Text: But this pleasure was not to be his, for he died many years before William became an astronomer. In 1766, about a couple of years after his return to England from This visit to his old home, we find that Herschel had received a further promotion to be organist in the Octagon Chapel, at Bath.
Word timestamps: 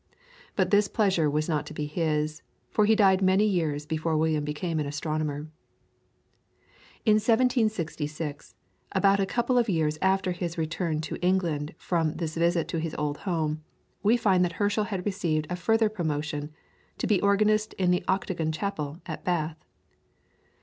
But 0.55 0.71
this 0.71 0.87
pleasure 0.87 1.29
was 1.29 1.47
not 1.47 1.67
to 1.67 1.75
be 1.75 1.85
his, 1.85 2.41
for 2.71 2.85
he 2.87 2.95
died 2.95 3.21
many 3.21 3.45
years 3.45 3.85
before 3.85 4.17
William 4.17 4.43
became 4.43 4.79
an 4.79 4.87
astronomer. 4.87 5.45
In 7.05 7.17
1766, 7.21 8.55
about 8.93 9.19
a 9.19 9.27
couple 9.27 9.59
of 9.59 9.69
years 9.69 9.99
after 10.01 10.31
his 10.31 10.57
return 10.57 11.01
to 11.01 11.17
England 11.17 11.75
from 11.77 12.15
This 12.15 12.33
visit 12.35 12.67
to 12.69 12.79
his 12.79 12.95
old 12.95 13.17
home, 13.29 13.63
we 14.01 14.17
find 14.17 14.43
that 14.43 14.53
Herschel 14.53 14.85
had 14.85 15.05
received 15.05 15.45
a 15.51 15.55
further 15.55 15.87
promotion 15.87 16.49
to 16.97 17.05
be 17.05 17.21
organist 17.21 17.73
in 17.75 17.91
the 17.91 18.03
Octagon 18.07 18.51
Chapel, 18.51 19.01
at 19.05 19.23
Bath. 19.23 19.63